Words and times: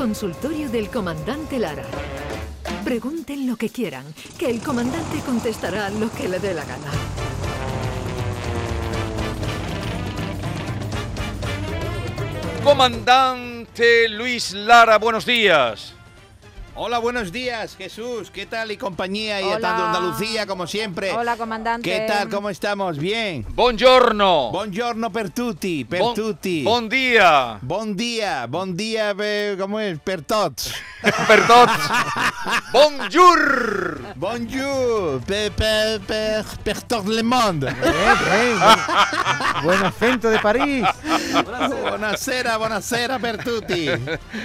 Consultorio 0.00 0.70
del 0.70 0.88
Comandante 0.88 1.58
Lara. 1.58 1.84
Pregunten 2.84 3.46
lo 3.46 3.56
que 3.56 3.68
quieran, 3.68 4.06
que 4.38 4.48
el 4.48 4.62
comandante 4.62 5.20
contestará 5.26 5.90
lo 5.90 6.10
que 6.10 6.26
le 6.26 6.38
dé 6.38 6.54
la 6.54 6.64
gana. 6.64 6.90
Comandante 12.64 14.08
Luis 14.08 14.54
Lara, 14.54 14.96
buenos 14.96 15.26
días. 15.26 15.94
Hola, 16.76 16.98
buenos 16.98 17.30
días, 17.32 17.76
Jesús. 17.76 18.30
¿Qué 18.30 18.46
tal 18.46 18.70
y 18.70 18.76
compañía? 18.76 19.40
Y 19.40 19.44
Hola. 19.44 19.56
estando 19.56 19.84
Andalucía, 19.86 20.46
como 20.46 20.66
siempre. 20.66 21.10
Hola, 21.12 21.36
comandante. 21.36 21.88
¿Qué 21.90 22.06
tal? 22.06 22.28
¿Cómo 22.30 22.48
estamos? 22.48 22.96
Bien. 22.96 23.44
Buongiorno. 23.50 24.50
Buongiorno 24.50 25.10
per 25.12 25.30
tutti, 25.30 25.84
per 25.84 26.00
Bon- 26.00 26.14
tutti. 26.14 26.62
Bon 26.62 26.88
día. 26.88 27.58
Bon 27.60 27.94
día, 27.94 28.46
bon 28.46 28.74
día, 28.76 29.14
eh, 29.18 29.56
¿cómo 29.58 29.78
es? 29.80 29.98
Per 29.98 30.22
tots. 30.22 30.72
Per 31.02 31.46
tots. 31.46 31.72
Bonjour. 32.72 34.09
Bonjour, 34.20 35.18
per, 35.24 35.50
per, 35.52 35.98
per, 36.06 36.44
per 36.62 36.82
tot 36.82 37.06
le 37.06 37.22
monde. 37.22 37.72
Buen 39.62 39.82
acento 39.82 40.28
de 40.28 40.38
París. 40.40 40.84
Buonasera, 41.32 42.58
buonasera 42.58 43.18
per 43.18 43.42
tutti. 43.42 43.88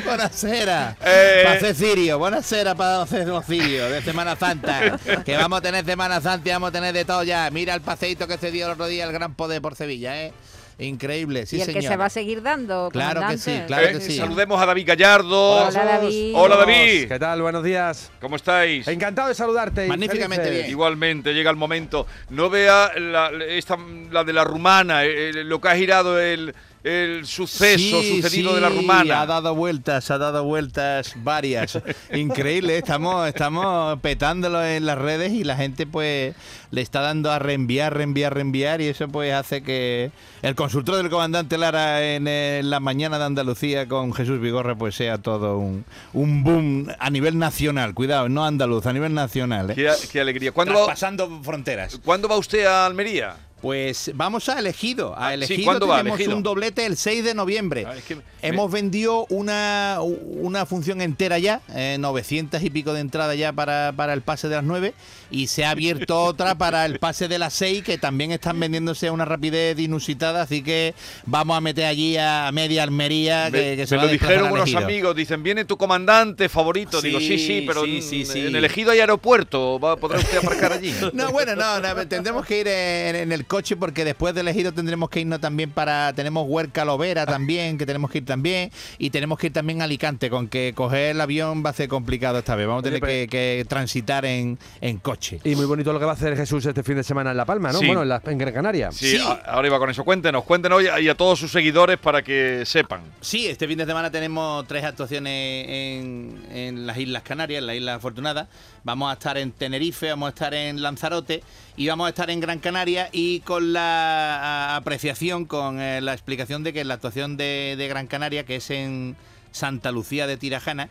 Buonasera. 0.06 0.96
Eh. 1.02 1.42
Para 1.44 1.56
hacer 1.58 1.76
cirio, 1.76 2.18
buonasera 2.18 2.74
para 2.74 3.02
hacer 3.02 3.28
los 3.28 3.46
cirios 3.46 3.92
de 3.92 4.02
Semana 4.02 4.38
Santa. 4.38 4.98
Que 5.26 5.36
vamos 5.36 5.60
a 5.60 5.62
tener 5.62 5.84
Semana 5.84 6.22
Santa 6.22 6.48
y 6.48 6.54
vamos 6.54 6.70
a 6.70 6.72
tener 6.72 6.94
de 6.94 7.04
todo 7.04 7.24
ya. 7.24 7.50
Mira 7.52 7.74
el 7.74 7.82
paseíto 7.82 8.30
que 8.30 8.38
se 8.38 8.52
dio 8.52 8.68
el 8.68 8.72
otro 8.72 8.88
día 8.88 9.04
el 9.04 9.12
Gran 9.12 9.34
Poder 9.34 9.62
por 9.62 9.76
Sevilla, 9.76 10.24
¿eh? 10.24 10.32
Increíble, 10.78 11.46
sí 11.46 11.58
y 11.58 11.62
el 11.62 11.74
que 11.74 11.82
se 11.82 11.96
va 11.96 12.06
a 12.06 12.10
seguir 12.10 12.42
dando, 12.42 12.90
Claro 12.92 13.22
que 13.30 13.38
sí, 13.38 13.62
claro 13.66 13.88
Eh, 13.88 13.92
que 13.94 14.02
sí. 14.02 14.18
Saludemos 14.18 14.62
a 14.62 14.66
David 14.66 14.88
Gallardo. 14.88 15.68
Hola, 15.68 15.86
David. 15.86 16.34
Hola, 16.36 16.58
David. 16.58 17.08
¿Qué 17.08 17.18
tal? 17.18 17.42
Buenos 17.42 17.64
días. 17.64 18.12
¿Cómo 18.20 18.36
estáis? 18.36 18.86
Encantado 18.88 19.30
de 19.30 19.36
saludarte. 19.36 19.88
Magníficamente 19.88 20.50
bien. 20.50 20.70
Igualmente, 20.70 21.34
llega 21.34 21.50
el 21.50 21.56
momento. 21.56 22.06
No 22.30 22.50
vea 22.50 22.92
la, 23.00 23.32
esta, 23.48 23.78
la 24.12 24.26
de 24.26 24.34
la 24.34 24.44
rumana, 24.44 25.06
eh, 25.06 25.30
eh, 25.30 25.44
lo 25.46 25.62
que 25.62 25.70
ha 25.70 25.76
girado 25.78 26.20
el, 26.20 26.54
el 26.86 27.26
suceso 27.26 27.78
Sí, 27.78 28.22
sucedido 28.22 28.50
sí, 28.52 28.56
de 28.56 28.62
la 28.62 28.70
rumana. 28.70 29.22
Ha 29.22 29.26
dado 29.26 29.56
vueltas, 29.56 30.12
ha 30.12 30.20
dado 30.20 30.44
vueltas 30.44 31.14
varias. 31.24 31.80
Increíble, 32.14 32.78
estamos, 32.78 33.28
estamos 33.28 34.00
petándolo 34.02 34.64
en 34.64 34.86
las 34.86 34.98
redes 34.98 35.34
y 35.34 35.44
la 35.44 35.56
gente 35.56 35.88
pues 35.88 36.36
le 36.70 36.82
está 36.82 37.02
dando 37.02 37.32
a 37.32 37.40
reenviar, 37.40 37.96
reenviar, 37.96 38.36
reenviar 38.36 38.82
y 38.82 38.88
eso 38.88 39.08
pues 39.08 39.34
hace 39.34 39.64
que 39.64 40.12
el 40.44 40.54
consultor 40.54 40.98
del 40.98 41.10
comandante 41.10 41.58
Lara 41.58 42.04
en, 42.04 42.26
la 42.70 42.80
mañana 42.80 43.18
de 43.18 43.26
Andalucía 43.26 43.88
con 43.88 44.14
Jesús 44.14 44.40
Vigorra 44.40 44.76
pues 44.76 44.94
sea 44.94 45.18
todo 45.18 45.58
un, 45.58 45.86
un 46.14 46.44
boom 46.44 46.88
a 47.00 47.10
nivel 47.10 47.40
nacional. 47.40 47.96
Cuidado, 47.96 48.30
no 48.30 48.46
andaluz, 48.46 48.86
a 48.86 48.94
nivel 48.94 49.16
nacional. 49.16 49.72
¿eh? 49.72 49.76
Qué, 49.76 49.90
qué 50.12 50.22
alegría. 50.22 50.52
¿Cuándo 50.52 50.74
va, 50.74 50.86
Traspasando 50.86 51.42
fronteras. 51.42 52.00
¿Cuándo 52.06 52.28
va 52.28 52.38
usted 52.38 52.66
a 52.66 52.86
Almería? 52.86 53.38
Pues 53.66 54.12
vamos 54.14 54.48
a 54.48 54.60
elegido. 54.60 55.16
A 55.18 55.26
Ah, 55.26 55.30
sí, 55.30 55.34
elegido 55.34 55.66
¿cuándo 55.66 55.88
va? 55.88 55.98
tenemos 55.98 56.20
Elegido. 56.20 56.38
un 56.38 56.44
doblete 56.44 56.86
el 56.86 56.98
6 56.98 57.24
de 57.24 57.34
noviembre. 57.34 57.84
Ah, 57.88 57.96
es 57.98 58.04
que 58.04 58.18
me- 58.18 58.22
Hemos 58.44 58.72
vendido 58.72 59.26
una, 59.30 59.98
una 60.04 60.68
función 60.68 61.02
entera 61.02 61.40
ya, 61.40 61.62
eh, 61.74 61.98
900 62.00 62.62
y 62.62 62.70
pico 62.70 62.94
de 62.94 63.00
entradas 63.00 63.36
ya 63.36 63.52
para, 63.54 63.92
para 63.96 64.14
el 64.14 64.22
pase 64.22 64.50
de 64.50 64.56
las 64.58 64.64
9 64.64 64.94
y 65.32 65.48
se 65.48 65.66
ha 65.66 65.72
abierto 65.72 66.22
otra 66.26 66.54
para 66.54 66.86
el 66.86 67.00
pase 67.00 67.28
de 67.28 67.40
las 67.40 67.54
6 67.56 67.84
que 67.84 67.98
también 67.98 68.32
están 68.32 68.60
vendiéndose 68.60 69.08
a 69.08 69.12
una 69.12 69.26
rapidez 69.26 69.80
inusitada, 69.80 70.44
así 70.44 70.62
que 70.62 70.94
vamos 71.26 71.58
a 71.58 71.62
meter 71.62 71.86
allí 71.86 72.18
a 72.18 72.52
media 72.54 72.84
Almería 72.84 73.50
que, 73.50 73.58
me 73.72 73.76
que 73.78 73.88
se 73.88 73.96
me 73.96 73.98
va 74.02 74.06
lo 74.06 74.12
dijeron 74.12 74.52
unos 74.52 74.76
amigos, 74.76 75.16
dicen, 75.16 75.42
viene 75.42 75.66
tu 75.66 75.76
comandante 75.76 76.50
favorito. 76.50 77.02
Digo, 77.02 77.18
sí, 77.20 77.40
Sí, 77.40 77.48
sí, 77.48 77.64
pero 77.66 77.84
sí, 77.84 77.96
en, 77.98 78.04
sí, 78.04 78.26
sí. 78.26 78.40
en 78.46 78.56
el 78.56 78.64
ejido 78.64 78.92
hay 78.92 79.00
aeropuerto, 79.00 79.80
¿va, 79.80 79.96
¿podrá 79.98 80.20
usted 80.20 80.38
aparcar 80.38 80.74
allí? 80.74 80.94
No, 81.14 81.32
bueno, 81.32 81.56
no, 81.56 81.80
no, 81.80 82.08
tendremos 82.08 82.46
que 82.46 82.60
ir 82.60 82.68
en, 82.68 83.16
en 83.16 83.32
el 83.32 83.48
coche 83.56 83.76
porque 83.78 84.04
después 84.04 84.36
del 84.36 84.48
ejido 84.50 84.74
tendremos 84.74 85.10
que 85.10 85.22
irnos 85.22 85.40
también 85.40 85.70
para. 85.72 86.12
Tenemos 86.14 86.46
Huerca 86.48 86.84
Lovera 86.84 87.26
también, 87.26 87.78
que 87.78 87.86
tenemos 87.86 88.12
que 88.12 88.18
ir 88.20 88.26
también. 88.26 88.70
Y 88.98 89.10
tenemos 89.12 89.40
que 89.40 89.48
ir 89.48 89.54
también 89.54 89.82
a 89.82 89.86
Alicante, 89.86 90.30
con 90.30 90.48
que 90.50 90.74
coger 90.76 91.12
el 91.12 91.22
avión 91.22 91.64
va 91.66 91.70
a 91.70 91.74
ser 91.74 91.88
complicado 91.88 92.40
esta 92.40 92.56
vez. 92.56 92.68
Vamos 92.68 92.82
a 92.82 92.84
tener 92.84 93.00
que, 93.02 93.28
que 93.30 93.66
transitar 93.68 94.26
en, 94.26 94.58
en 94.82 94.98
coche. 94.98 95.40
Y 95.44 95.56
muy 95.56 95.66
bonito 95.66 95.94
lo 95.94 96.00
que 96.00 96.06
va 96.06 96.12
a 96.12 96.16
hacer 96.16 96.36
Jesús 96.36 96.66
este 96.66 96.84
fin 96.84 96.96
de 96.98 97.04
semana 97.04 97.32
en 97.32 97.38
La 97.38 97.46
Palma, 97.46 97.72
¿no? 97.72 97.80
Sí. 97.80 97.86
Bueno, 97.88 98.02
en, 98.04 98.10
la, 98.10 98.22
en 98.26 98.38
Gran 98.38 98.54
Canaria. 98.54 98.92
Sí, 98.92 99.12
Sí. 99.12 99.18
a- 99.26 99.52
ahora 99.52 99.68
iba 99.68 99.80
con 99.80 99.90
eso. 99.90 100.04
Cuéntenos, 100.04 100.44
cuéntenos 100.44 100.84
y 100.84 100.88
a, 100.88 101.00
y 101.00 101.08
a 101.08 101.16
todos 101.16 101.40
sus 101.40 101.52
seguidores 101.52 101.98
para 101.98 102.22
que 102.22 102.64
sepan. 102.66 103.02
Sí, 103.22 103.48
este 103.48 103.68
fin 103.68 103.78
de 103.78 103.86
semana 103.86 104.12
tenemos 104.12 104.68
tres 104.68 104.84
actuaciones 104.84 105.66
en, 105.70 106.44
en 106.52 106.88
las 106.88 106.98
Islas 106.98 107.24
Canarias, 107.24 107.60
en 107.60 107.68
la 107.68 107.76
Isla 107.76 107.96
Afortunada. 107.96 108.48
Vamos 108.84 109.10
a 109.10 109.14
estar 109.14 109.38
en 109.38 109.52
Tenerife, 109.52 110.10
vamos 110.10 110.28
a 110.28 110.30
estar 110.30 110.54
en 110.54 110.82
Lanzarote 110.82 111.42
y 111.78 111.88
vamos 111.88 112.06
a 112.06 112.10
estar 112.10 112.30
en 112.30 112.40
Gran 112.40 112.60
Canaria 112.60 113.10
y 113.12 113.35
con 113.40 113.74
la 113.74 114.76
apreciación, 114.76 115.46
con 115.46 115.80
eh, 115.80 116.02
la 116.02 116.14
explicación 116.14 116.64
de 116.64 116.74
que 116.74 116.84
la 116.84 116.96
actuación 116.96 117.38
de 117.38 117.86
Gran 117.90 118.08
Canaria, 118.08 118.46
que 118.46 118.58
es 118.58 118.70
en 118.70 119.16
Santa 119.52 119.92
Lucía 119.92 120.28
de 120.28 120.38
Tirajana, 120.38 120.90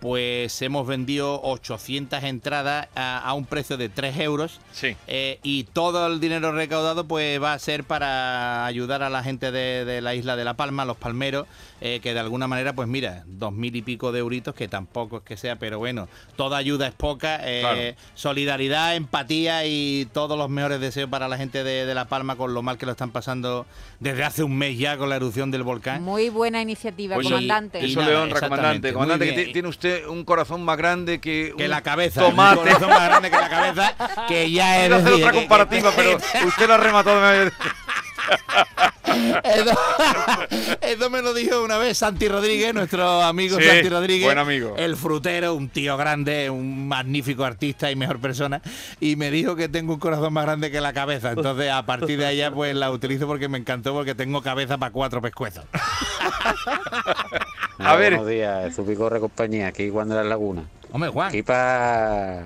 pues 0.00 0.60
hemos 0.62 0.86
vendido 0.86 1.40
800 1.42 2.22
entradas 2.24 2.88
a, 2.94 3.18
a 3.18 3.32
un 3.34 3.44
precio 3.46 3.76
de 3.76 3.88
3 3.88 4.18
euros. 4.20 4.60
Sí. 4.72 4.96
Eh, 5.06 5.38
y 5.42 5.64
todo 5.64 6.06
el 6.06 6.20
dinero 6.20 6.52
recaudado 6.52 7.06
pues 7.06 7.42
va 7.42 7.52
a 7.54 7.58
ser 7.58 7.84
para 7.84 8.66
ayudar 8.66 9.02
a 9.02 9.10
la 9.10 9.22
gente 9.22 9.50
de, 9.52 9.84
de 9.84 10.00
la 10.00 10.14
isla 10.14 10.36
de 10.36 10.44
La 10.44 10.54
Palma, 10.54 10.84
los 10.84 10.96
palmeros, 10.96 11.46
eh, 11.80 12.00
que 12.02 12.14
de 12.14 12.20
alguna 12.20 12.46
manera, 12.46 12.72
pues 12.74 12.88
mira, 12.88 13.24
dos 13.26 13.52
mil 13.52 13.74
y 13.76 13.82
pico 13.82 14.12
de 14.12 14.20
euritos, 14.20 14.54
que 14.54 14.68
tampoco 14.68 15.18
es 15.18 15.22
que 15.22 15.36
sea, 15.36 15.56
pero 15.56 15.78
bueno, 15.78 16.08
toda 16.36 16.56
ayuda 16.58 16.86
es 16.86 16.94
poca. 16.94 17.40
eh, 17.42 17.60
Claro. 17.60 17.96
Solidaridad, 18.14 18.96
empatía 18.96 19.64
y 19.66 20.06
todos 20.12 20.36
los 20.36 20.50
mejores 20.50 20.80
deseos 20.80 21.08
para 21.08 21.28
la 21.28 21.36
gente 21.38 21.64
de, 21.64 21.86
de 21.86 21.94
La 21.94 22.06
Palma 22.06 22.36
con 22.36 22.52
lo 22.54 22.62
mal 22.62 22.76
que 22.76 22.86
lo 22.86 22.92
están 22.92 23.10
pasando 23.10 23.66
desde 24.00 24.24
hace 24.24 24.42
un 24.42 24.56
mes 24.56 24.76
ya 24.78 24.96
con 24.96 25.08
la 25.08 25.16
erupción 25.16 25.50
del 25.50 25.62
volcán. 25.62 26.02
Muy 26.02 26.28
buena 26.28 26.60
iniciativa, 26.60 27.16
comandante. 27.16 27.80
y 27.86 27.90
Eso 27.92 28.00
nada, 28.00 28.12
le 28.12 28.16
honra, 28.18 28.40
comandante. 28.40 28.92
Comandante, 28.92 29.34
que 29.34 29.52
tiene 29.52 29.68
usted 29.68 29.85
un 30.08 30.24
corazón 30.24 30.64
más 30.64 30.76
grande 30.76 31.20
que, 31.20 31.52
que 31.56 31.64
un 31.64 31.70
la 31.70 31.82
cabeza, 31.82 32.20
tomate. 32.22 32.58
un 32.60 32.66
corazón 32.66 32.90
más 32.90 33.04
grande 33.04 33.30
que 33.30 33.36
la 33.36 33.48
cabeza, 33.48 33.94
que 34.28 34.50
ya 34.50 34.76
es 34.76 34.80
Quiero 34.88 34.96
hacer 34.96 35.12
otra 35.14 35.32
comparativa, 35.32 35.90
que- 35.90 35.96
pero 35.96 36.48
usted 36.48 36.68
la 36.68 36.76
remató. 36.76 37.20
de- 37.20 37.52
Eso, 39.44 39.70
eso 40.80 41.10
me 41.10 41.22
lo 41.22 41.32
dijo 41.32 41.62
una 41.62 41.78
vez 41.78 41.96
Santi 41.98 42.28
Rodríguez, 42.28 42.74
nuestro 42.74 43.22
amigo 43.22 43.56
Sí, 43.58 43.64
Santi 43.66 43.88
Rodríguez. 43.88 44.26
buen 44.26 44.38
amigo. 44.38 44.74
El 44.76 44.96
frutero, 44.96 45.54
un 45.54 45.68
tío 45.68 45.96
grande, 45.96 46.50
un 46.50 46.86
magnífico 46.88 47.44
artista 47.44 47.90
y 47.90 47.96
mejor 47.96 48.20
persona. 48.20 48.60
Y 49.00 49.16
me 49.16 49.30
dijo 49.30 49.56
que 49.56 49.68
tengo 49.68 49.94
un 49.94 50.00
corazón 50.00 50.32
más 50.32 50.44
grande 50.44 50.70
que 50.70 50.80
la 50.80 50.92
cabeza. 50.92 51.30
Entonces, 51.32 51.70
a 51.70 51.86
partir 51.86 52.18
de 52.18 52.26
allá, 52.26 52.50
pues 52.50 52.74
la 52.74 52.90
utilizo 52.90 53.26
porque 53.26 53.48
me 53.48 53.58
encantó, 53.58 53.94
porque 53.94 54.14
tengo 54.14 54.42
cabeza 54.42 54.76
para 54.76 54.92
cuatro 54.92 55.22
pescuezos. 55.22 55.64
A 57.78 57.96
ver. 57.96 58.12
Buenos 58.14 58.28
días, 58.28 58.74
Zubicorre 58.74 59.20
compañía, 59.20 59.68
aquí 59.68 59.90
Juan 59.90 60.08
de 60.08 60.14
la 60.16 60.24
Laguna. 60.24 60.64
Hombre, 60.92 61.10
Juan. 61.10 61.28
Aquí 61.28 61.42
para 61.42 62.44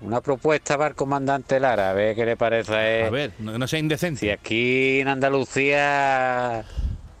una 0.00 0.20
propuesta 0.20 0.76
para 0.76 0.90
el 0.90 0.94
comandante 0.94 1.58
Lara, 1.58 1.90
a 1.90 1.92
ver 1.92 2.14
qué 2.14 2.24
le 2.26 2.36
parece 2.36 2.74
a 2.74 2.88
él. 2.98 3.06
A 3.06 3.10
ver, 3.10 3.32
no, 3.38 3.58
no 3.58 3.66
sea 3.66 3.78
Si 3.78 3.82
indecente. 3.82 4.32
aquí 4.32 5.00
en 5.00 5.08
Andalucía, 5.08 6.64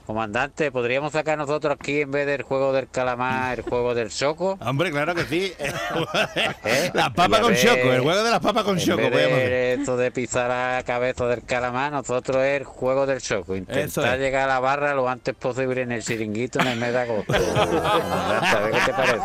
comandante, 0.06 0.70
podríamos 0.70 1.12
sacar 1.12 1.36
nosotros 1.36 1.76
aquí 1.78 2.00
en 2.02 2.10
vez 2.10 2.26
del 2.26 2.42
juego 2.42 2.72
del 2.72 2.88
calamar, 2.88 3.58
el 3.58 3.64
juego 3.64 3.94
del 3.94 4.10
soco. 4.10 4.58
Hombre, 4.64 4.90
claro 4.90 5.14
que 5.14 5.24
sí. 5.24 5.52
¿Eh? 6.64 6.90
Las 6.94 7.10
papas 7.10 7.40
a 7.40 7.42
con 7.42 7.54
choco, 7.54 7.92
el 7.92 8.00
juego 8.00 8.22
de 8.22 8.30
las 8.30 8.40
papas 8.40 8.64
con 8.64 8.78
choco. 8.78 9.02
esto 9.02 9.96
de 9.96 10.10
pisar 10.10 10.48
la 10.48 10.82
cabeza 10.84 11.26
del 11.26 11.42
calamar, 11.44 11.92
nosotros 11.92 12.36
es 12.44 12.58
el 12.60 12.64
juego 12.64 13.06
del. 13.06 13.16
Eso 13.16 13.44
Intentar 13.54 14.14
es. 14.14 14.20
llegar 14.20 14.44
a 14.48 14.54
la 14.54 14.60
barra 14.60 14.94
lo 14.94 15.08
antes 15.08 15.34
posible 15.34 15.82
en 15.82 15.92
el 15.92 16.02
chiringuito 16.02 16.60
en 16.60 16.68
el 16.68 16.78
mes 16.78 16.92
de 16.92 16.98
agosto. 17.00 17.32
Comandante, 17.32 18.46
a 18.46 18.60
ver 18.60 18.72
qué 18.72 18.80
te 18.86 18.92
parece. 18.92 19.20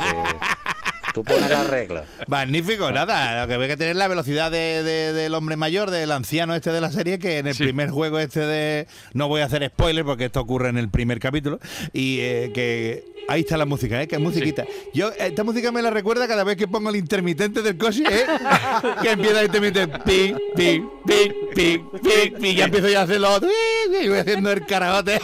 Tú 1.13 1.23
pones 1.23 1.49
las 1.49 1.67
reglas. 1.67 2.05
Magnífico, 2.27 2.91
nada. 2.91 3.41
Lo 3.41 3.47
que 3.47 3.55
hay 3.55 3.67
que 3.69 3.77
tener 3.77 3.95
la 3.95 4.07
velocidad 4.07 4.49
de- 4.51 4.81
de- 4.83 5.13
del 5.13 5.33
hombre 5.33 5.57
mayor, 5.57 5.91
del 5.91 6.11
anciano 6.11 6.55
este 6.55 6.71
de 6.71 6.79
la 6.81 6.91
serie, 6.91 7.19
que 7.19 7.39
en 7.39 7.47
el 7.47 7.55
Sí. 7.55 7.63
primer 7.63 7.89
juego 7.89 8.19
este 8.19 8.39
de. 8.41 8.87
No 9.13 9.27
voy 9.27 9.41
a 9.41 9.45
hacer 9.45 9.65
spoiler 9.67 10.05
porque 10.05 10.25
esto 10.25 10.39
ocurre 10.39 10.69
en 10.69 10.77
el 10.77 10.89
primer 10.89 11.19
capítulo. 11.19 11.59
Y 11.93 12.19
eh, 12.21 12.51
que. 12.53 13.11
Ahí 13.27 13.41
está 13.41 13.55
la 13.55 13.65
música, 13.65 14.01
¿eh? 14.01 14.07
Que 14.07 14.17
musiquita. 14.17 14.65
Yo, 14.93 15.11
esta 15.11 15.43
música 15.43 15.71
me 15.71 15.81
la 15.83 15.91
recuerda 15.91 16.27
cada 16.27 16.43
vez 16.43 16.57
que 16.57 16.67
pongo 16.67 16.89
el 16.89 16.95
intermitente 16.95 17.61
del 17.61 17.77
coche, 17.77 18.03
¿eh? 18.09 18.25
que 19.01 19.11
empieza 19.11 19.39
el 19.41 19.45
intermitente. 19.45 19.99
Pi, 19.99 20.33
pi, 20.55 20.83
pi, 21.05 21.31
pi, 21.53 21.81
pi, 22.01 22.29
pi. 22.39 22.47
Y 22.49 22.55
ya 22.55 22.65
empiezo 22.65 22.89
ya 22.89 23.01
a 23.01 23.03
hacerlo. 23.03 23.39
Y 24.01 24.07
voy 24.09 24.17
haciendo 24.17 24.51
el 24.51 24.65
carajote. 24.65 25.19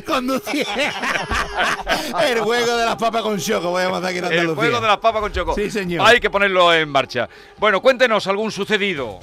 Conduciendo. 0.06 0.70
el 2.26 2.40
juego 2.40 2.76
de 2.76 2.84
las 2.86 2.96
papas 2.96 3.22
con 3.22 3.38
choco, 3.38 3.70
voy 3.70 3.82
a 3.82 3.90
mandar 3.90 4.10
aquí 4.10 4.18
en 4.18 4.24
El 4.26 4.54
juego 4.54 4.80
de 4.80 4.86
las 4.86 4.98
papas 4.98 5.20
con 5.20 5.32
choco. 5.32 5.54
Sí, 5.54 5.70
señor. 5.70 6.06
Hay 6.06 6.20
que 6.20 6.30
ponerlo 6.30 6.72
en 6.74 6.88
marcha. 6.88 7.28
Bueno, 7.58 7.80
cuéntenos 7.80 8.26
algún 8.26 8.50
sucedido. 8.50 9.20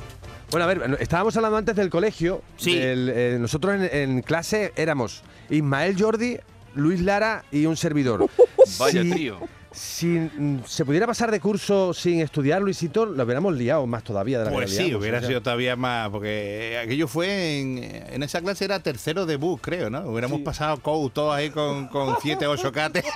Bueno, 0.51 0.63
a 0.65 0.67
ver, 0.67 0.97
estábamos 0.99 1.35
hablando 1.37 1.57
antes 1.57 1.75
del 1.75 1.89
colegio. 1.89 2.41
Sí. 2.57 2.75
eh, 2.77 3.37
nosotros 3.39 3.75
en, 3.75 3.89
en 3.91 4.21
clase 4.21 4.73
éramos 4.75 5.21
Ismael 5.49 5.95
Jordi, 5.99 6.37
Luis 6.75 7.01
Lara 7.01 7.43
y 7.51 7.65
un 7.65 7.77
servidor. 7.77 8.27
Vaya 8.79 9.01
Sí. 9.03 9.11
tío. 9.11 9.39
Si 9.71 10.07
mm, 10.07 10.63
se 10.65 10.83
pudiera 10.83 11.05
pasar 11.05 11.29
de 11.29 11.39
curso 11.39 11.93
sin 11.93 12.21
estudiar, 12.21 12.61
Luisito, 12.61 13.05
lo 13.05 13.23
hubiéramos 13.23 13.53
liado 13.55 13.85
más 13.85 14.03
todavía 14.03 14.39
de 14.39 14.45
la 14.45 14.51
Pues 14.51 14.71
sí, 14.71 14.85
liamos, 14.85 15.01
hubiera 15.01 15.17
o 15.17 15.21
sea. 15.21 15.29
sido 15.29 15.41
todavía 15.41 15.75
más, 15.75 16.09
porque 16.09 16.79
aquello 16.83 17.07
fue 17.07 17.59
en, 17.59 17.77
en 18.13 18.23
esa 18.23 18.41
clase 18.41 18.65
era 18.65 18.79
tercero 18.79 19.25
de 19.27 19.35
bus, 19.35 19.59
creo, 19.61 19.89
¿no? 19.89 20.01
Hubiéramos 20.09 20.41
pasado 20.41 20.77
COU 20.81 21.09
todos 21.11 21.35
ahí 21.35 21.51
con, 21.51 21.87
con 21.87 22.15
siete, 22.21 22.47
ocho 22.47 22.71
cates. 22.71 23.05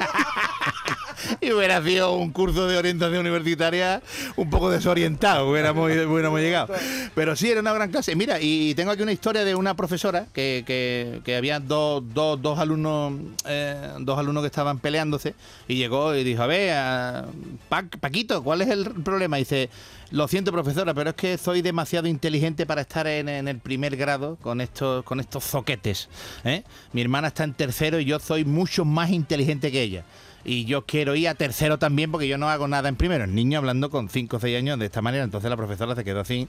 y 1.41 1.51
hubiera 1.51 1.81
sido 1.83 2.13
un 2.15 2.31
curso 2.31 2.67
de 2.67 2.77
orientación 2.77 3.21
universitaria 3.21 4.01
un 4.35 4.49
poco 4.49 4.69
desorientado, 4.69 5.49
hubiéramos, 5.49 5.89
hubiéramos 5.91 6.39
llegado. 6.39 6.73
Pero 7.15 7.35
sí, 7.35 7.49
era 7.49 7.61
una 7.61 7.73
gran 7.73 7.91
clase. 7.91 8.15
Mira, 8.15 8.37
y 8.41 8.73
tengo 8.75 8.91
aquí 8.91 9.03
una 9.03 9.11
historia 9.11 9.43
de 9.45 9.55
una 9.55 9.75
profesora 9.75 10.27
que, 10.33 10.63
que, 10.65 11.21
que 11.23 11.35
había 11.35 11.59
dos, 11.59 12.03
dos, 12.13 12.41
dos 12.41 12.59
alumnos 12.59 13.13
eh, 13.45 13.89
dos 13.99 14.17
alumnos 14.17 14.43
que 14.43 14.47
estaban 14.47 14.79
peleándose 14.79 15.35
y 15.67 15.75
llegó 15.75 16.15
y 16.15 16.23
dijo, 16.23 16.43
a 16.43 16.47
ver, 16.47 16.73
a- 16.73 17.25
Pa- 17.69 17.83
Paquito, 17.99 18.43
¿cuál 18.43 18.61
es 18.61 18.69
el 18.69 18.85
problema? 19.03 19.37
Dice, 19.37 19.69
lo 20.11 20.27
siento, 20.27 20.51
profesora, 20.51 20.93
pero 20.93 21.11
es 21.11 21.15
que 21.15 21.37
soy 21.37 21.61
demasiado 21.61 22.07
inteligente 22.07 22.65
para 22.65 22.81
estar 22.81 23.07
en, 23.07 23.29
en 23.29 23.47
el 23.47 23.57
primer 23.59 23.95
grado 23.95 24.37
con 24.41 24.61
estos, 24.61 25.03
con 25.03 25.19
estos 25.19 25.43
zoquetes. 25.43 26.07
¿eh? 26.43 26.63
Mi 26.91 27.01
hermana 27.01 27.29
está 27.29 27.43
en 27.43 27.53
tercero 27.53 27.99
y 27.99 28.05
yo 28.05 28.19
soy 28.19 28.45
mucho 28.45 28.85
más 28.85 29.09
inteligente 29.09 29.71
que 29.71 29.81
ella. 29.81 30.03
Y 30.45 30.65
yo 30.65 30.85
quiero 30.85 31.15
ir 31.15 31.27
a 31.29 31.35
tercero 31.35 31.79
también 31.79 32.11
porque 32.11 32.27
yo 32.27 32.37
no 32.37 32.49
hago 32.49 32.67
nada 32.67 32.89
en 32.89 32.95
primero. 32.95 33.23
El 33.23 33.33
niño 33.33 33.59
hablando 33.59 33.89
con 33.89 34.09
5 34.09 34.37
o 34.37 34.39
6 34.39 34.57
años 34.57 34.79
de 34.79 34.85
esta 34.85 35.01
manera. 35.01 35.23
Entonces 35.23 35.49
la 35.49 35.57
profesora 35.57 35.95
se 35.95 36.03
quedó 36.03 36.21
así 36.21 36.47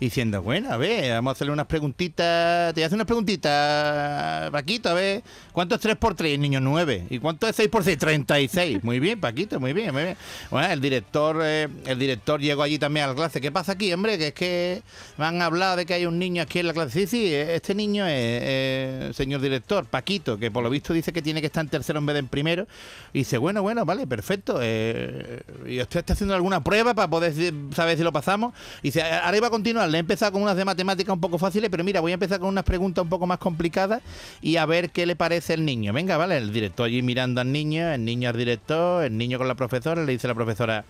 diciendo, 0.00 0.42
bueno, 0.42 0.72
a 0.72 0.76
ver, 0.76 1.12
vamos 1.12 1.30
a 1.30 1.32
hacerle 1.32 1.52
unas 1.52 1.66
preguntitas. 1.66 2.74
Te 2.74 2.80
voy 2.80 2.82
a 2.84 2.86
hacer 2.86 2.96
unas 2.96 3.06
preguntitas, 3.06 4.50
Paquito, 4.50 4.88
a 4.88 4.94
ver. 4.94 5.22
¿Cuánto 5.52 5.76
es 5.76 5.80
3 5.80 5.96
por 5.96 6.14
3? 6.14 6.34
El 6.34 6.40
niño 6.40 6.60
9. 6.60 7.06
¿Y 7.10 7.18
cuánto 7.18 7.46
es 7.46 7.56
6 7.56 7.68
por 7.68 7.84
6? 7.84 7.98
36. 7.98 8.82
Muy 8.82 9.00
bien, 9.00 9.20
Paquito, 9.20 9.60
muy 9.60 9.72
bien, 9.72 9.92
muy 9.92 10.02
bien. 10.02 10.16
Bueno, 10.50 10.68
el 10.72 10.80
director, 10.80 11.40
eh, 11.42 11.68
el 11.86 11.98
director 11.98 12.40
llegó 12.40 12.62
allí 12.62 12.78
también 12.78 13.04
a 13.04 13.08
la 13.08 13.14
clase. 13.14 13.40
¿Qué 13.40 13.52
pasa 13.52 13.72
aquí, 13.72 13.92
hombre? 13.92 14.18
Que 14.18 14.28
es 14.28 14.34
que 14.34 14.82
me 15.16 15.24
han 15.24 15.40
hablado 15.40 15.76
de 15.76 15.86
que 15.86 15.94
hay 15.94 16.06
un 16.06 16.18
niño 16.18 16.42
aquí 16.42 16.58
en 16.58 16.66
la 16.66 16.72
clase. 16.72 17.00
Sí, 17.00 17.06
sí, 17.06 17.34
este 17.34 17.74
niño 17.74 18.06
es, 18.06 18.12
eh, 18.16 19.10
señor 19.14 19.40
director, 19.40 19.86
Paquito, 19.86 20.38
que 20.38 20.50
por 20.50 20.62
lo 20.62 20.70
visto 20.70 20.92
dice 20.92 21.12
que 21.12 21.22
tiene 21.22 21.40
que 21.40 21.46
estar 21.46 21.64
en 21.64 21.70
tercero 21.70 21.98
en 21.98 22.06
vez 22.06 22.14
de 22.14 22.20
en 22.20 22.28
primero. 22.28 22.66
Y 23.12 23.24
bueno, 23.38 23.62
bueno, 23.62 23.84
vale, 23.84 24.06
perfecto. 24.06 24.58
Eh, 24.60 25.42
¿Y 25.66 25.80
usted 25.80 26.00
está 26.00 26.12
haciendo 26.12 26.34
alguna 26.34 26.62
prueba 26.62 26.94
para 26.94 27.08
poder 27.08 27.32
saber 27.74 27.96
si 27.96 28.02
lo 28.02 28.12
pasamos? 28.12 28.54
Y 28.82 28.88
dice, 28.88 29.02
ahora 29.02 29.36
iba 29.36 29.46
a 29.48 29.50
continuar. 29.50 29.88
Le 29.88 29.98
he 29.98 30.00
empezado 30.00 30.32
con 30.32 30.42
unas 30.42 30.56
de 30.56 30.64
matemáticas 30.64 31.12
un 31.12 31.20
poco 31.20 31.38
fáciles, 31.38 31.70
pero 31.70 31.84
mira, 31.84 32.00
voy 32.00 32.12
a 32.12 32.14
empezar 32.14 32.40
con 32.40 32.48
unas 32.48 32.64
preguntas 32.64 33.02
un 33.02 33.08
poco 33.08 33.26
más 33.26 33.38
complicadas 33.38 34.02
y 34.40 34.56
a 34.56 34.66
ver 34.66 34.90
qué 34.90 35.06
le 35.06 35.16
parece 35.16 35.54
el 35.54 35.64
niño. 35.64 35.92
Venga, 35.92 36.16
vale, 36.16 36.36
el 36.36 36.52
director 36.52 36.86
allí 36.86 37.02
mirando 37.02 37.40
al 37.40 37.52
niño, 37.52 37.92
el 37.92 38.04
niño 38.04 38.30
al 38.30 38.36
director, 38.36 39.04
el 39.04 39.16
niño 39.16 39.38
con 39.38 39.48
la 39.48 39.54
profesora, 39.54 40.04
le 40.04 40.12
dice 40.12 40.28
la 40.28 40.34
profesora, 40.34 40.84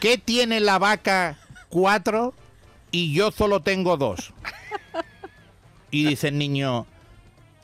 ¿qué 0.00 0.18
tiene 0.18 0.60
la 0.60 0.78
vaca 0.78 1.38
cuatro 1.68 2.34
y 2.90 3.12
yo 3.12 3.30
solo 3.30 3.60
tengo 3.60 3.96
dos? 3.96 4.32
Y 5.90 6.04
dice 6.04 6.28
el 6.28 6.38
niño, 6.38 6.86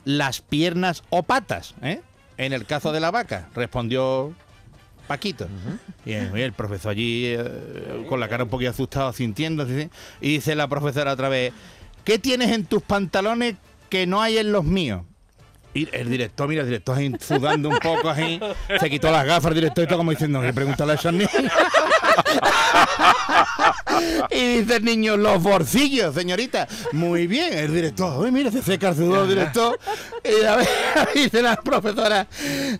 las 0.04 0.40
piernas 0.40 1.02
o 1.10 1.22
patas, 1.22 1.74
¿eh? 1.82 2.00
En 2.36 2.52
el 2.52 2.66
caso 2.66 2.92
de 2.92 3.00
la 3.00 3.10
vaca, 3.10 3.48
respondió 3.54 4.34
Paquito. 5.06 5.48
y 6.04 6.12
el, 6.12 6.52
profesor 6.52 6.92
allí 6.92 7.26
eh, 7.26 8.06
con 8.08 8.20
la 8.20 8.28
cara 8.28 8.44
un 8.44 8.50
poquito 8.50 8.70
asustado, 8.70 9.12
sintiendo, 9.12 9.66
¿sí? 9.66 9.90
y 10.20 10.34
dice 10.34 10.54
la 10.54 10.66
profesora 10.66 11.12
otra 11.12 11.28
vez, 11.28 11.52
¿qué 12.04 12.18
tienes 12.18 12.50
en 12.52 12.64
tus 12.64 12.82
pantalones 12.82 13.56
que 13.90 14.06
no 14.06 14.22
hay 14.22 14.38
en 14.38 14.52
los 14.52 14.64
míos? 14.64 15.02
Y 15.74 15.88
el 15.92 16.08
director, 16.08 16.48
mira, 16.48 16.62
el 16.62 16.68
director 16.68 16.96
ahí 16.96 17.12
sudando 17.20 17.68
un 17.68 17.78
poco 17.78 18.08
así, 18.08 18.40
se 18.78 18.88
quitó 18.88 19.10
las 19.10 19.26
gafas, 19.26 19.50
el 19.50 19.56
director 19.56 19.84
y 19.84 19.86
todo 19.88 19.98
como 19.98 20.12
diciendo, 20.12 20.40
que 20.40 20.52
pregúntale 20.52 20.92
a 20.92 20.94
esos 20.94 21.12
niños. 21.12 21.30
y 24.30 24.58
dice 24.58 24.76
el 24.76 24.84
niño, 24.84 25.16
los 25.16 25.42
bolsillos, 25.42 26.14
señorita. 26.14 26.66
Muy 26.92 27.26
bien, 27.26 27.52
el 27.52 27.72
director. 27.72 28.22
Uy, 28.22 28.30
mira, 28.30 28.50
se 28.50 28.62
seca 28.62 28.90
el 28.90 28.96
sudor, 28.96 29.28
director. 29.28 29.78
Y 30.24 30.44
a 30.44 30.56
ver, 30.56 30.68
dice 31.14 31.42
la 31.42 31.56
profesora, 31.56 32.26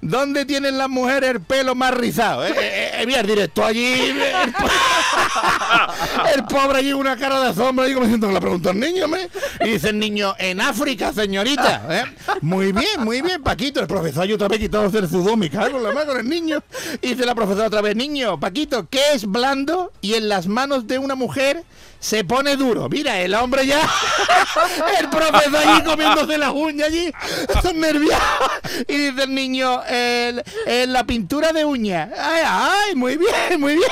¿dónde 0.00 0.44
tienen 0.44 0.78
las 0.78 0.88
mujeres 0.88 1.30
el 1.30 1.40
pelo 1.40 1.74
más 1.74 1.94
rizado? 1.94 2.46
Eh, 2.46 2.52
eh, 2.56 2.90
eh, 2.94 3.06
mira, 3.06 3.20
el 3.20 3.26
director 3.26 3.64
allí, 3.64 3.84
el, 3.84 4.22
el 6.34 6.44
pobre 6.44 6.78
allí, 6.78 6.92
una 6.92 7.16
cara 7.16 7.40
de 7.40 7.48
asombro, 7.50 7.84
allí 7.84 7.94
como 7.94 8.06
diciendo, 8.06 8.30
le 8.30 8.40
pregunto 8.40 8.70
al 8.70 8.78
niño, 8.78 9.04
hombre. 9.04 9.28
Y 9.60 9.70
dice 9.70 9.90
el 9.90 9.98
niño, 9.98 10.34
en 10.38 10.60
África, 10.60 11.12
señorita. 11.12 11.82
¿eh? 11.88 12.04
Muy 12.40 12.72
bien, 12.72 13.04
muy 13.04 13.22
bien, 13.22 13.42
Paquito. 13.42 13.80
El 13.80 13.86
profesor 13.86 14.24
allí 14.24 14.32
otra 14.32 14.48
vez 14.48 14.58
quitándose 14.58 14.98
el 14.98 15.08
sudor, 15.08 15.36
me 15.36 15.50
cago 15.50 15.78
en 15.78 15.82
la 15.82 15.92
mano 15.92 16.12
con 16.12 16.20
el 16.20 16.28
niño. 16.28 16.62
Y 17.00 17.08
dice 17.08 17.24
la 17.26 17.34
profesora 17.34 17.66
otra 17.66 17.80
vez, 17.80 17.96
niño, 17.96 18.38
Paquito, 18.38 18.88
¿qué 18.88 19.00
es 19.14 19.26
blando 19.26 19.92
y 20.00 20.14
en 20.14 20.28
las 20.28 20.46
manos 20.46 20.86
de 20.86 20.98
una 20.98 21.14
mujer 21.14 21.64
se 22.00 22.24
pone 22.24 22.56
duro? 22.56 22.88
Mira, 22.88 23.20
el 23.20 23.34
hombre 23.34 23.66
ya, 23.66 23.80
el 25.00 25.08
profesor 25.08 25.56
allí 25.56 25.82
comiéndose 25.82 26.38
las 26.38 26.52
uñas 26.52 26.88
allí, 26.88 27.12
son 27.62 27.80
nerviosos. 27.80 28.20
Y 28.88 28.96
dice 28.96 29.22
el 29.24 29.34
niño, 29.34 29.82
el, 29.84 30.42
la 30.86 31.04
pintura 31.04 31.52
de 31.52 31.64
uñas. 31.64 32.10
Ay, 32.18 32.42
ay, 32.46 32.94
muy 32.94 33.16
bien, 33.16 33.60
muy 33.60 33.74
bien. 33.76 33.88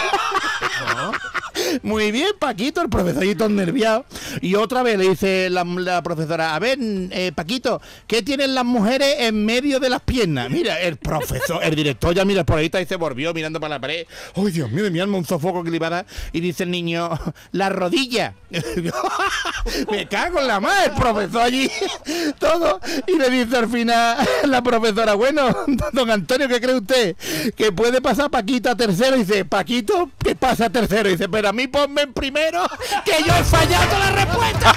huh? 0.85 1.42
Muy 1.83 2.13
bien, 2.13 2.29
Paquito, 2.39 2.83
el 2.83 2.89
profesor 2.89 3.23
allí 3.23 3.35
todo 3.35 3.49
nerviado. 3.49 4.05
Y 4.41 4.55
otra 4.55 4.83
vez 4.83 4.99
le 4.99 5.09
dice 5.09 5.49
la, 5.51 6.03
profesora, 6.03 6.55
a 6.55 6.59
ver, 6.59 6.79
eh, 6.81 7.33
Paquito, 7.35 7.81
¿qué 8.07 8.23
tienen 8.23 8.55
las 8.55 8.65
mujeres 8.65 9.17
en 9.21 9.45
medio 9.45 9.81
de 9.81 9.91
las 9.91 10.03
piernas? 10.03 10.51
Mira, 10.51 10.81
el 10.81 10.97
profesor, 10.97 11.63
el 11.63 11.75
director 11.75 12.15
ya 12.15 12.25
mira 12.25 12.45
por 12.45 12.59
ahí 12.59 12.67
está 12.67 12.81
y 12.81 12.87
se 12.87 12.97
volvió 12.97 13.33
mirando 13.33 13.61
para 13.61 13.77
la 13.77 13.81
pared. 13.81 14.07
¡Ay, 14.35 14.51
Dios 14.51 14.71
mío, 14.71 14.85
de 14.85 14.91
mi 14.91 15.01
alma, 15.01 15.19
un 15.19 15.25
sofoco 15.25 15.65
que 15.65 15.71
le 15.71 15.77
iba 15.77 15.87
a 15.89 15.91
dar! 15.91 16.07
Y 16.33 16.41
dice 16.41 16.65
el 16.65 16.71
niño, 16.71 17.11
la 17.53 17.69
rodilla. 17.69 18.35
Me 19.91 20.07
cago 20.09 20.41
en 20.41 20.47
la 20.47 20.61
madre, 20.61 20.87
el 20.87 20.93
profesor 20.93 21.43
allí, 21.43 21.71
todo. 22.39 22.81
Y 23.07 23.19
le 23.19 23.31
dice 23.31 23.57
al 23.57 23.69
final 23.69 24.19
la 24.45 24.63
profesora, 24.63 25.15
bueno, 25.15 25.55
don 25.93 26.11
Antonio, 26.11 26.49
¿qué 26.49 26.61
cree 26.61 26.77
usted? 26.77 27.17
Que 27.57 27.73
puede 27.73 28.01
pasar 28.01 28.31
Paquito 28.31 28.71
a 28.71 28.77
tercero. 28.77 29.17
Y 29.17 29.21
dice, 29.21 29.45
Paquito, 29.45 30.11
¿qué 30.23 30.35
pasa 30.35 30.67
a 30.67 30.71
tercero? 30.71 31.09
Y 31.09 31.13
dice, 31.13 31.29
pero 31.29 31.49
a 31.49 31.53
mí 31.53 31.62
ponme 31.67 32.03
en 32.03 32.13
primero, 32.13 32.67
que 33.05 33.23
yo 33.23 33.35
he 33.35 33.45
fallado 33.45 33.99
la 33.99 34.11
respuesta. 34.11 34.75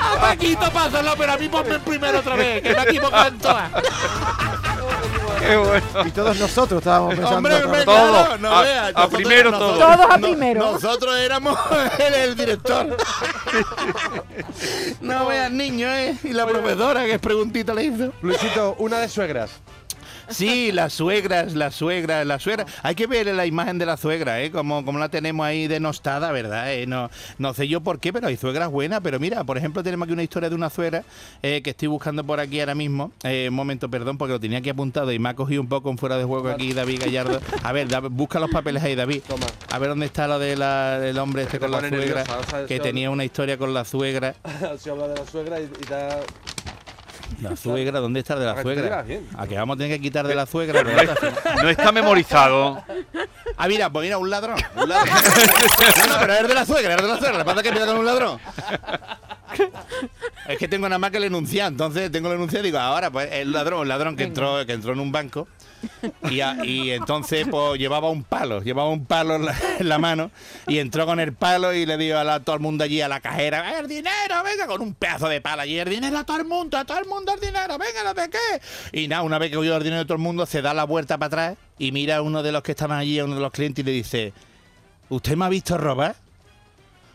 A 0.00 0.20
Paquito, 0.20 0.70
pásalo, 0.70 1.14
pero 1.16 1.32
a 1.32 1.36
mí 1.36 1.48
ponme 1.48 1.74
en 1.74 1.80
primero 1.82 2.18
otra 2.20 2.36
vez, 2.36 2.62
que 2.62 2.74
me 2.74 2.78
he 2.78 2.82
equivocado 2.82 3.28
en 3.28 3.38
todas. 3.38 3.70
Qué 5.40 5.56
bueno. 5.56 5.86
Y 6.06 6.10
todos 6.10 6.38
nosotros 6.38 6.78
estábamos 6.80 7.10
pensando. 7.14 7.36
Hombre, 7.38 7.64
hombre, 7.64 7.84
Todo. 7.84 8.10
claro, 8.10 8.38
no 8.38 8.48
A- 8.54 8.62
veas, 8.62 8.88
a 8.88 8.92
nosotros- 8.92 9.22
primero. 9.22 9.50
Todos 9.58 9.82
a 9.82 10.16
no- 10.18 10.26
primero. 10.26 10.72
Nosotros 10.72 11.16
éramos 11.18 11.58
el, 11.98 12.14
el 12.14 12.36
director. 12.36 12.96
No 15.00 15.26
veas, 15.26 15.50
niño, 15.50 15.88
¿eh? 15.88 16.16
Y 16.24 16.32
la 16.32 16.46
profesora, 16.46 17.04
que 17.04 17.14
es 17.14 17.20
preguntita 17.20 17.72
le 17.74 17.84
hizo. 17.84 18.12
Luisito, 18.22 18.74
una 18.78 18.98
de 18.98 19.08
suegras. 19.08 19.50
Sí, 20.30 20.72
las 20.72 20.92
suegras, 20.92 21.54
las 21.54 21.74
suegras, 21.74 22.26
las 22.26 22.42
suegras. 22.42 22.66
Hay 22.82 22.94
que 22.94 23.06
ver 23.06 23.26
la 23.34 23.46
imagen 23.46 23.78
de 23.78 23.86
la 23.86 23.96
suegra, 23.96 24.40
¿eh? 24.42 24.50
Como, 24.50 24.84
como 24.84 24.98
la 24.98 25.08
tenemos 25.08 25.44
ahí 25.46 25.66
denostada, 25.68 26.32
¿verdad? 26.32 26.72
Eh, 26.72 26.86
No, 26.86 27.10
no 27.38 27.54
sé 27.54 27.68
yo 27.68 27.80
por 27.80 27.98
qué, 28.00 28.12
pero 28.12 28.26
hay 28.28 28.36
suegras 28.36 28.70
buenas. 28.70 29.00
Pero 29.02 29.18
mira, 29.20 29.44
por 29.44 29.58
ejemplo, 29.58 29.82
tenemos 29.82 30.06
aquí 30.06 30.12
una 30.12 30.22
historia 30.22 30.48
de 30.48 30.54
una 30.54 30.70
suegra 30.70 31.04
eh, 31.42 31.62
que 31.62 31.70
estoy 31.70 31.88
buscando 31.88 32.24
por 32.24 32.40
aquí 32.40 32.60
ahora 32.60 32.74
mismo. 32.74 33.12
Eh, 33.22 33.46
un 33.48 33.54
momento, 33.54 33.88
perdón, 33.88 34.18
porque 34.18 34.32
lo 34.32 34.40
tenía 34.40 34.58
aquí 34.58 34.70
apuntado 34.70 35.12
y 35.12 35.18
me 35.18 35.28
ha 35.28 35.34
cogido 35.34 35.60
un 35.60 35.68
poco 35.68 35.90
en 35.90 35.98
fuera 35.98 36.16
de 36.18 36.24
juego 36.24 36.48
aquí 36.48 36.72
David 36.72 37.00
Gallardo. 37.04 37.40
A 37.62 37.72
ver, 37.72 37.88
busca 38.10 38.38
los 38.40 38.50
papeles 38.50 38.82
ahí, 38.82 38.94
David. 38.94 39.22
Toma. 39.26 39.46
A 39.70 39.78
ver 39.78 39.90
dónde 39.90 40.06
está 40.06 40.26
lo 40.28 40.38
del 40.38 41.18
hombre 41.18 41.42
este 41.42 41.58
te 41.58 41.60
con 41.60 41.70
la 41.70 41.80
suegra, 41.80 41.98
nerviosa, 41.98 42.38
o 42.38 42.50
sea, 42.50 42.66
que 42.66 42.80
tenía 42.80 43.10
una 43.10 43.24
historia 43.24 43.56
con 43.58 43.72
la 43.74 43.84
suegra. 43.84 44.34
Se 44.78 44.90
habla 44.90 45.08
de 45.08 45.16
la 45.16 45.26
suegra 45.26 45.60
y, 45.60 45.64
y 45.64 45.86
da... 45.88 46.20
La 47.42 47.56
suegra, 47.56 48.00
¿dónde 48.00 48.20
está 48.20 48.36
de 48.36 48.46
la 48.46 48.54
te 48.54 48.62
suegra? 48.62 49.04
A 49.36 49.46
que 49.46 49.56
vamos 49.56 49.74
a 49.74 49.78
tener 49.78 49.96
que 49.96 50.02
quitar 50.02 50.26
de 50.26 50.34
la 50.34 50.46
suegra. 50.46 50.82
No, 51.62 51.68
está 51.68 51.92
memorizado. 51.92 52.82
Ah, 53.56 53.68
mira, 53.68 53.90
pues 53.90 54.04
mira, 54.04 54.18
un 54.18 54.30
ladrón. 54.30 54.56
Un 54.76 54.88
ladrón. 54.88 55.14
No, 55.98 56.06
no, 56.14 56.20
pero 56.20 56.32
es 56.34 56.48
de 56.48 56.54
la 56.54 56.66
suegra, 56.66 56.94
es 56.94 57.02
de 57.02 57.08
la 57.08 57.18
suegra. 57.18 57.44
Pasa 57.44 57.62
que 57.62 57.68
empieza 57.68 57.88
con 57.88 57.98
un 57.98 58.06
ladrón. 58.06 58.38
Es 60.48 60.58
que 60.58 60.68
tengo 60.68 60.88
nada 60.88 60.98
más 60.98 61.10
que 61.10 61.18
el 61.18 61.24
enunciado. 61.24 61.70
Entonces 61.70 62.10
tengo 62.10 62.28
el 62.28 62.36
enunciado 62.36 62.64
y 62.64 62.68
digo, 62.68 62.78
ahora, 62.78 63.10
pues 63.10 63.28
el 63.32 63.52
ladrón, 63.52 63.80
un 63.80 63.88
ladrón 63.88 64.16
que 64.16 64.24
entró, 64.24 64.64
que 64.66 64.72
entró 64.72 64.92
en 64.92 65.00
un 65.00 65.12
banco. 65.12 65.48
Y, 66.30 66.90
entonces 66.90 67.46
pues 67.50 67.78
llevaba 67.78 68.10
un 68.10 68.24
palo, 68.24 68.62
llevaba 68.62 68.88
un 68.90 69.04
palo 69.06 69.36
en 69.36 69.88
la, 69.88 69.98
mano 69.98 70.30
y 70.66 70.78
entró 70.78 71.06
con 71.06 71.20
el 71.20 71.32
palo 71.32 71.72
y 71.72 71.86
le 71.86 71.96
dio 71.96 72.18
a, 72.18 72.40
todo 72.40 72.56
el 72.56 72.62
mundo 72.62 72.84
allí 72.84 73.00
a 73.00 73.08
la 73.08 73.20
cajera, 73.20 73.78
el 73.78 73.88
dinero, 73.88 74.42
venga, 74.44 74.66
con 74.66 74.80
un 74.82 74.94
pedazo 74.94 75.28
de 75.28 75.40
palo 75.40 75.62
allí, 75.62 75.78
el 75.78 75.88
dinero 75.88 76.18
a 76.18 76.24
todo 76.24 76.38
el 76.38 76.44
mundo, 76.44 76.76
a 76.76 76.84
todo 76.84 76.98
el 76.98 77.06
mundo 77.06 77.32
el 77.32 77.40
dinero, 77.40 77.78
venga, 77.78 78.04
no 78.04 78.20
sé 78.20 78.30
qué. 78.30 78.98
Y 79.00 79.08
nada, 79.08 79.22
una 79.22 79.38
vez 79.38 79.50
que 79.50 79.56
cogió 79.56 79.76
el 79.76 79.82
dinero 79.82 80.00
de 80.00 80.04
todo 80.04 80.16
el 80.16 80.22
mundo, 80.22 80.46
se 80.46 80.62
da 80.62 80.74
la 80.74 80.84
vuelta 80.84 81.18
para 81.18 81.26
atrás 81.26 81.58
y 81.78 81.92
mira 81.92 82.16
a 82.16 82.22
uno 82.22 82.42
de 82.42 82.52
los 82.52 82.62
que 82.62 82.72
estaban 82.72 82.98
allí, 82.98 83.18
a 83.18 83.24
uno 83.24 83.36
de 83.36 83.40
los 83.40 83.52
clientes 83.52 83.82
y 83.82 83.86
le 83.86 83.92
dice, 83.92 84.32
¿usted 85.08 85.36
me 85.36 85.44
ha 85.44 85.48
visto 85.48 85.76
robar? 85.78 86.16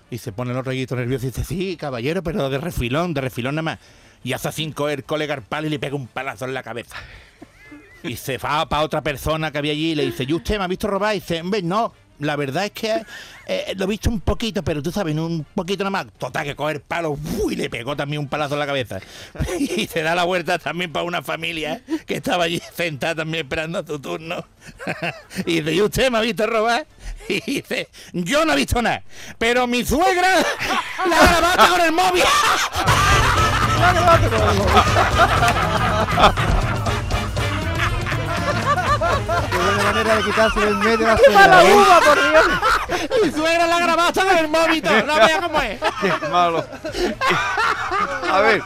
Y 0.09 0.17
se 0.19 0.31
pone 0.31 0.53
los 0.53 0.65
reguitos 0.65 0.97
nerviosos 0.97 1.23
y 1.23 1.27
dice, 1.27 1.43
sí, 1.43 1.77
caballero, 1.77 2.21
pero 2.23 2.49
de 2.49 2.57
refilón, 2.57 3.13
de 3.13 3.21
refilón 3.21 3.55
nada 3.55 3.63
más. 3.63 3.79
Y 4.23 4.33
hace 4.33 4.51
cinco 4.51 4.87
el 4.87 5.03
colega 5.03 5.33
al 5.33 5.41
palo 5.41 5.67
y 5.67 5.69
le 5.69 5.79
pega 5.79 5.95
un 5.95 6.07
palazo 6.07 6.45
en 6.45 6.53
la 6.53 6.63
cabeza. 6.63 6.97
Y 8.03 8.15
se 8.17 8.37
va 8.37 8.67
para 8.67 8.83
otra 8.83 9.01
persona 9.01 9.51
que 9.51 9.57
había 9.57 9.71
allí 9.71 9.91
y 9.91 9.95
le 9.95 10.05
dice, 10.05 10.25
¿y 10.27 10.33
usted 10.33 10.57
me 10.57 10.65
ha 10.65 10.67
visto 10.67 10.87
robar? 10.87 11.15
Y 11.15 11.19
dice, 11.19 11.41
hombre, 11.41 11.61
no, 11.61 11.93
la 12.19 12.35
verdad 12.35 12.65
es 12.65 12.71
que 12.71 13.03
eh, 13.47 13.73
lo 13.75 13.85
he 13.85 13.87
visto 13.87 14.09
un 14.09 14.21
poquito, 14.21 14.63
pero 14.63 14.81
tú 14.81 14.91
sabes, 14.91 15.15
un 15.15 15.45
poquito 15.55 15.83
nada 15.83 16.03
más. 16.03 16.07
Total, 16.17 16.45
que 16.45 16.55
coger 16.55 16.81
palo 16.81 17.15
¡fu! 17.15 17.51
y 17.51 17.55
le 17.55 17.69
pegó 17.69 17.95
también 17.95 18.21
un 18.21 18.27
palazo 18.27 18.53
en 18.53 18.59
la 18.59 18.65
cabeza. 18.65 18.99
Y 19.59 19.87
se 19.87 20.01
da 20.01 20.15
la 20.15 20.23
vuelta 20.23 20.59
también 20.59 20.91
para 20.91 21.05
una 21.05 21.21
familia 21.21 21.81
que 22.05 22.15
estaba 22.15 22.45
allí 22.45 22.61
sentada 22.75 23.15
también 23.15 23.45
esperando 23.45 23.85
su 23.85 23.99
turno. 23.99 24.45
Y 25.45 25.61
dice, 25.61 25.73
¿y 25.73 25.81
usted 25.81 26.11
me 26.11 26.17
ha 26.19 26.21
visto 26.21 26.45
robar? 26.47 26.85
Y 27.27 27.39
dice, 27.41 27.89
yo 28.13 28.45
no 28.45 28.53
he 28.53 28.57
visto 28.57 28.81
nada, 28.81 29.03
pero 29.37 29.65
mi 29.67 29.83
suegra 29.85 30.27
la 31.09 31.27
grabado 31.27 31.73
con 31.73 31.81
el 31.81 31.91
móvil. 31.91 32.23
Buena 39.75 39.91
manera 39.91 40.15
de 40.17 40.23
quitarse 40.23 40.59
del 40.59 40.75
medio 40.77 41.07
la 41.07 41.15
¡Qué 41.15 41.29
mala 41.33 41.61
suegra, 41.61 41.69
¿eh? 41.69 41.75
uva, 41.75 41.99
por 41.99 42.19
Dios! 42.29 43.09
Mi 43.23 43.31
suegra 43.31 43.67
la 43.67 43.77
ha 43.77 43.79
grabado 43.79 44.07
hasta 44.09 44.25
con 44.25 44.37
el 44.37 44.47
móvil. 44.47 44.83
No 44.83 45.15
vea 45.15 45.41
cómo 45.41 45.61
es. 45.61 45.79
Qué 46.01 46.27
malo. 46.29 46.65
A 48.31 48.39
ver, 48.41 48.61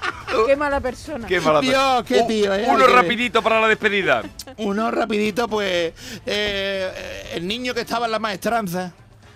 ¡Qué 0.46 0.56
mala 0.56 0.80
persona! 0.80 1.28
qué 1.28 1.40
mala 1.42 1.62
Dios, 1.62 2.04
qué 2.06 2.24
tío, 2.24 2.54
eh, 2.54 2.66
Uno 2.68 2.88
rapidito 2.88 3.42
para 3.42 3.60
la 3.60 3.68
despedida. 3.68 4.24
Uno 4.58 4.92
rapidito, 4.92 5.48
pues 5.48 5.94
eh, 6.26 7.32
el 7.34 7.48
niño 7.48 7.74
que 7.74 7.82
estaba 7.82 8.06
en 8.06 8.12
la 8.12 8.20
maestranza 8.20 8.92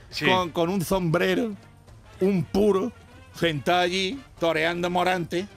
Sí. 0.09 0.25
con, 0.25 0.49
con 0.51 0.69
un 0.69 0.83
sombrero, 0.83 1.51
un 2.19 2.43
puro, 2.43 2.91
sentado 3.39 3.79
allí, 3.79 4.19
toreando 4.39 4.89
morante. 4.89 5.47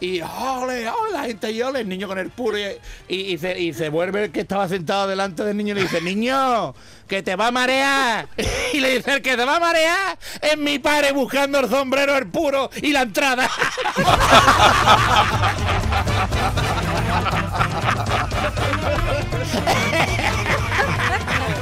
Y 0.00 0.20
ole, 0.20 0.88
ole, 0.88 1.12
la 1.12 1.24
gente 1.24 1.50
y 1.50 1.60
ole, 1.60 1.80
el 1.80 1.88
niño 1.88 2.06
con 2.06 2.18
el 2.18 2.30
puro. 2.30 2.56
Y, 2.56 2.62
y- 3.08 3.32
y 3.32 3.38
se, 3.38 3.58
y 3.58 3.74
se 3.74 3.88
vuelve 3.88 4.24
el 4.26 4.30
que 4.32 4.40
estaba 4.40 4.68
sentado 4.68 5.08
delante 5.08 5.42
del 5.42 5.56
niño 5.56 5.72
y 5.72 5.76
le 5.76 5.82
dice, 5.82 6.00
niño, 6.00 6.72
que 7.08 7.22
te 7.22 7.34
va 7.34 7.48
a 7.48 7.50
marear. 7.50 8.28
Y 8.72 8.80
le 8.80 8.96
dice, 8.98 9.14
el 9.14 9.22
que 9.22 9.36
te 9.36 9.44
va 9.44 9.56
a 9.56 9.60
marear 9.60 10.18
es 10.42 10.56
mi 10.58 10.78
padre 10.78 11.10
buscando 11.12 11.58
el 11.58 11.68
sombrero, 11.70 12.16
el 12.16 12.26
puro 12.28 12.70
y 12.82 12.92
la 12.92 13.02
entrada. 13.02 13.50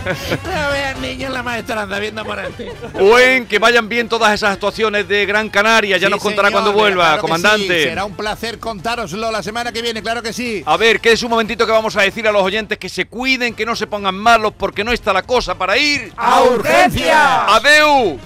No 0.06 0.70
vean 0.72 1.00
niño 1.02 1.28
la 1.30 1.42
maestranza 1.42 1.98
viendo 1.98 2.24
morante. 2.24 2.72
Buen, 2.94 3.46
que 3.46 3.58
vayan 3.58 3.88
bien 3.88 4.08
todas 4.08 4.32
esas 4.34 4.52
actuaciones 4.52 5.08
de 5.08 5.26
Gran 5.26 5.48
Canaria. 5.48 5.96
Ya 5.98 6.06
Sí, 6.06 6.10
nos 6.12 6.22
contará 6.22 6.48
señor, 6.48 6.62
cuando 6.62 6.78
vuelva, 6.78 7.04
claro 7.06 7.22
comandante. 7.22 7.78
sí. 7.82 7.88
Será 7.88 8.04
un 8.04 8.14
placer 8.14 8.58
contároslo 8.58 9.30
la 9.30 9.42
semana 9.42 9.72
que 9.72 9.82
viene, 9.82 10.02
claro 10.02 10.22
que 10.22 10.32
sí. 10.32 10.62
A 10.66 10.76
ver, 10.76 11.00
que 11.00 11.12
es 11.12 11.22
un 11.22 11.30
momentito 11.30 11.66
que 11.66 11.72
vamos 11.72 11.96
a 11.96 12.02
decir 12.02 12.26
a 12.28 12.32
los 12.32 12.42
oyentes 12.42 12.78
que 12.78 12.88
se 12.88 13.06
cuiden, 13.06 13.54
que 13.54 13.66
no 13.66 13.74
se 13.74 13.86
pongan 13.86 14.14
malos 14.14 14.52
porque 14.56 14.84
no 14.84 14.92
está 14.92 15.12
la 15.12 15.22
cosa 15.22 15.56
para 15.56 15.76
ir. 15.76 16.12
¡A 16.16 16.42
urgencia! 16.42 17.44
¡Adeu! 17.56 18.18